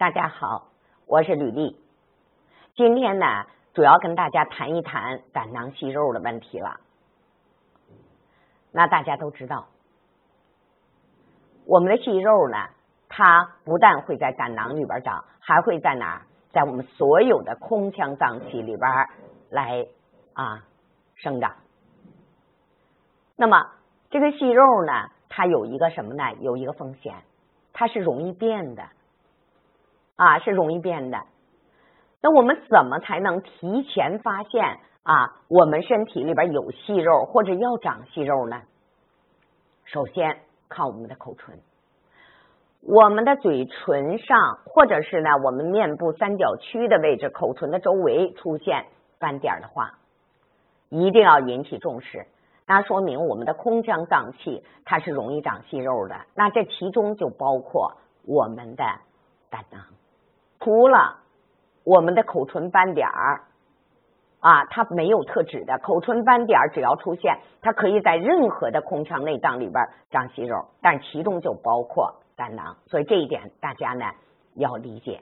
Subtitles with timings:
[0.00, 0.68] 大家好，
[1.06, 1.76] 我是吕丽。
[2.74, 6.80] 今天呢，主要跟大家谈一谈胆囊息肉的问题了。
[8.72, 9.66] 那大家都知道，
[11.66, 12.56] 我们的息肉呢，
[13.10, 16.22] 它不但会在胆囊里边长，还会在哪？
[16.50, 18.90] 在我们所有的空腔脏器里边
[19.50, 19.86] 来
[20.32, 20.64] 啊
[21.16, 21.54] 生长。
[23.36, 23.66] 那么
[24.08, 26.24] 这个息肉呢，它有一个什么呢？
[26.40, 27.16] 有一个风险，
[27.74, 28.82] 它是容易变的。
[30.20, 31.18] 啊，是容易变的。
[32.20, 35.40] 那我们怎么才能提前发现啊？
[35.48, 38.60] 我们身体里边有息肉或者要长息肉呢？
[39.86, 41.58] 首先看我们的口唇，
[42.82, 48.84] 我们的嘴唇上或者是呢我们面部三角区的位置，口唇的周围出现
[49.18, 49.94] 斑点的话，
[50.90, 52.26] 一定要引起重视。
[52.66, 56.14] 那说明我们的空腔脏器它是容易长息肉的。
[56.34, 57.96] 那这其中就包括
[58.26, 58.84] 我们的
[59.48, 59.80] 胆囊。
[60.60, 61.16] 除了
[61.84, 63.42] 我们的口唇斑点儿
[64.40, 74.04] 啊，它没有特指的口唇斑点儿，只要出现，它可以在任何的空腔内脏里边长息肉，但其中就包括胆囊，所以这一点大家呢
[74.54, 75.20] 要理解。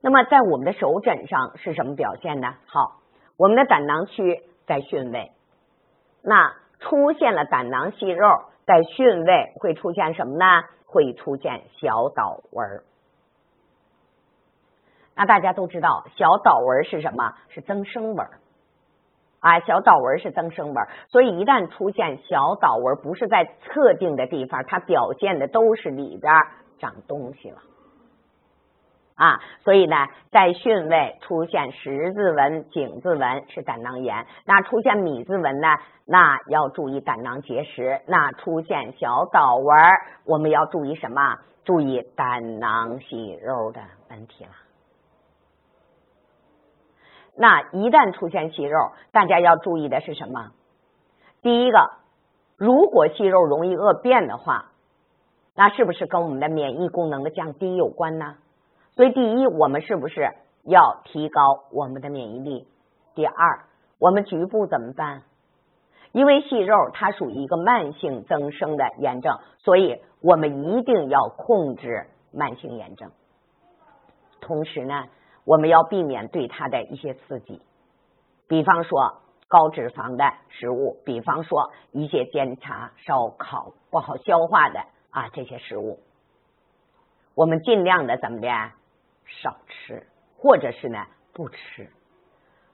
[0.00, 2.54] 那么在我们的手诊上是什么表现呢？
[2.66, 3.00] 好，
[3.36, 5.32] 我们的胆囊区在巽位，
[6.22, 8.28] 那出现了胆囊息肉，
[8.66, 10.44] 在巽位会出现什么呢？
[10.86, 12.82] 会出现小岛纹。
[15.16, 17.32] 那大家都知道，小岛纹是什么？
[17.48, 18.26] 是增生纹
[19.40, 26.32] 啊，小岛纹是增生纹，所以一旦出现小岛纹，不是在特定的地方，它表现的都是里边
[26.78, 27.58] 长东西了
[29.14, 29.40] 啊。
[29.64, 29.96] 所以呢，
[30.30, 35.68] 在巽位出现十字纹、井字纹是胆囊炎，那出现米字纹呢，
[36.04, 39.76] 那要注意胆囊结石；那出现小岛纹，
[40.26, 41.38] 我们要注意什么？
[41.64, 44.50] 注意胆囊息肉的问题了。
[47.36, 50.52] 那一旦出现息肉，大家要注意的是什么？
[51.42, 51.90] 第一个，
[52.56, 54.72] 如果息肉容易恶变的话，
[55.54, 58.36] 那是不是跟我们的免疫功能的降低有关呢？
[58.94, 60.30] 所以，第一，我们是不是
[60.64, 62.66] 要提高我们的免疫力？
[63.14, 63.64] 第二，
[63.98, 65.22] 我们局部怎么办？
[66.12, 73.10] 因为息肉它属于一个慢性增生的炎症，所以我们一定要控制慢性炎症。
[74.40, 75.04] 同时呢？
[75.46, 77.62] 我们要避免对它的一些刺激，
[78.48, 84.80] 比方说高脂肪的食物，比方说一些煎茶、烧烤不好消化的
[85.10, 86.00] 啊这些食物，
[87.36, 88.48] 我们尽量的怎么的
[89.26, 91.88] 少吃，或者是呢不吃，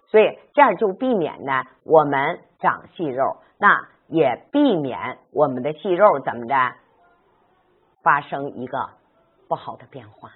[0.07, 1.53] 所以这样就避免呢
[1.85, 6.55] 我们长息肉，那也避免我们的息肉怎么的
[8.03, 8.89] 发生一个
[9.47, 10.33] 不好的变化。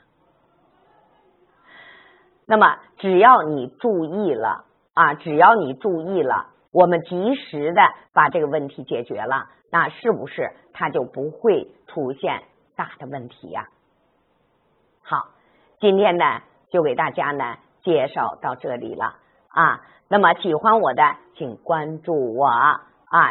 [2.49, 4.65] 那么，只要你注意了
[4.95, 12.45] 啊，只要你注意了，我们及时的把这个问题解决了，那是不是它就不会出现
[12.77, 13.67] 大的问题呀？
[15.03, 15.29] 好，
[15.81, 16.25] 今天呢
[16.71, 19.17] 就给大家呢介绍到这里了
[19.49, 19.81] 啊。
[20.09, 21.03] 那么喜欢我的，
[21.35, 22.83] 请关注我啊。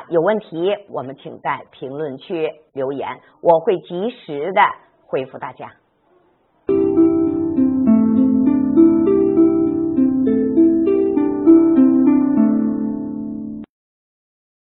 [0.09, 4.62] 有问题，我们请在评论区留言，我会及时的
[5.08, 5.72] 回复大家。